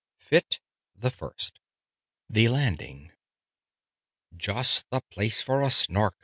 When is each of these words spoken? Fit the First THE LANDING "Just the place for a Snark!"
Fit 0.17 0.59
the 0.95 1.11
First 1.11 1.59
THE 2.27 2.49
LANDING 2.49 3.11
"Just 4.35 4.89
the 4.89 5.01
place 5.11 5.43
for 5.43 5.61
a 5.61 5.69
Snark!" 5.69 6.15